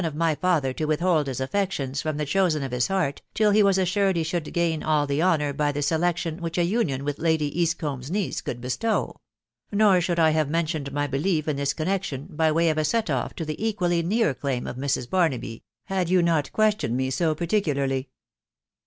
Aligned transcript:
426 0.01 0.17
my 0.19 0.33
father 0.47 0.73
to 0.73 0.85
withhold 0.85 1.27
his 1.27 1.39
affections 1.39 2.01
from 2.01 2.17
the 2.17 2.25
chosen 2.25 2.63
of 2.63 2.71
his 2.71 2.87
heart, 2.87 3.21
till 3.35 3.51
he 3.51 3.61
was 3.61 3.77
assured 3.77 4.15
he 4.15 4.23
should 4.23 4.51
gain 4.51 4.81
all 4.81 5.05
the 5.05 5.21
honour 5.21 5.53
by 5.53 5.71
the 5.71 5.83
selection 5.83 6.41
which 6.41 6.57
a 6.57 6.63
union 6.63 7.03
with 7.05 7.19
Lady 7.19 7.51
Eastcombe's 7.61 8.09
niece 8.09 8.41
could 8.41 8.59
bestow;.•.. 8.59 9.13
nor 9.77 10.01
should 10.01 10.17
I 10.17 10.31
have 10.31 10.49
mentioned 10.49 10.91
my 10.91 11.05
belief 11.05 11.47
in 11.47 11.55
this 11.57 11.75
connection, 11.75 12.25
by 12.31 12.51
way 12.51 12.71
of 12.71 12.79
a 12.79 12.83
set 12.83 13.11
off 13.11 13.35
to 13.35 13.45
the 13.45 13.63
equally 13.63 14.01
near 14.01 14.33
claim 14.33 14.65
of 14.65 14.75
Mrs. 14.75 15.07
Barnaby, 15.07 15.61
had 15.85 16.09
you 16.09 16.23
not 16.23 16.51
questioned 16.51 16.97
me 16.97 17.11
so 17.11 17.35
particularly 17.35 18.09